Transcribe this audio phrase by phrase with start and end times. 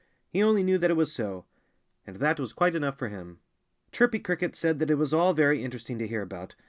[0.29, 1.45] He only knew that it was so.
[2.07, 3.37] And that was quite enough for him.
[3.91, 6.55] Chirpy Cricket said that it was all very interesting to hear about.